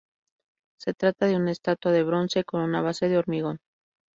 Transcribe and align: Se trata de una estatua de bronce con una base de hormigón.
Se 0.79 0.95
trata 0.95 1.27
de 1.27 1.35
una 1.35 1.51
estatua 1.51 1.91
de 1.91 2.01
bronce 2.01 2.43
con 2.43 2.61
una 2.61 2.81
base 2.81 3.07
de 3.07 3.19
hormigón. 3.19 3.59